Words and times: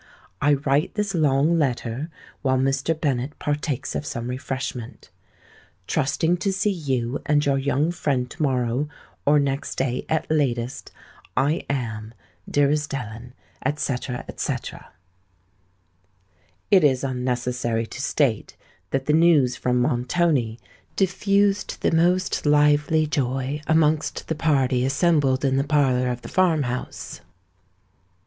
"I 0.41 0.55
write 0.55 0.95
this 0.95 1.13
long 1.13 1.59
letter 1.59 2.09
while 2.41 2.57
Mr. 2.57 2.99
Bennet 2.99 3.37
partakes 3.37 3.93
of 3.93 4.03
some 4.03 4.29
refreshment. 4.31 5.11
"Trusting 5.85 6.37
to 6.37 6.51
see 6.51 6.71
you 6.71 7.21
and 7.27 7.45
your 7.45 7.59
young 7.59 7.91
friend 7.91 8.27
to 8.31 8.41
morrow 8.41 8.89
or 9.27 9.37
next 9.39 9.75
day 9.75 10.07
at 10.09 10.25
latest, 10.31 10.91
I 11.37 11.67
am, 11.69 12.15
dearest 12.49 12.91
Ellen," 12.95 13.35
&c. 13.75 13.95
&c. 14.37 14.53
It 16.71 16.83
is 16.83 17.03
unnecessary 17.03 17.85
to 17.85 18.01
state 18.01 18.57
that 18.89 19.05
the 19.05 19.13
news 19.13 19.55
from 19.55 19.79
Montoni 19.79 20.59
diffused 20.95 21.79
the 21.81 21.91
most 21.91 22.47
lively 22.47 23.05
joy 23.05 23.61
amongst 23.67 24.27
the 24.29 24.33
party 24.33 24.83
assembled 24.83 25.45
in 25.45 25.57
the 25.57 25.63
parlour 25.63 26.07
of 26.09 26.23
the 26.23 26.27
farm 26.27 26.63
house. 26.63 27.21